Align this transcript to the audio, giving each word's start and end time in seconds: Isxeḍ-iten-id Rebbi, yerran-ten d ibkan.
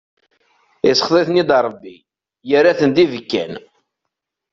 Isxeḍ-iten-id 0.91 1.51
Rebbi, 1.65 1.95
yerran-ten 2.49 2.89
d 2.95 2.97
ibkan. 3.03 3.53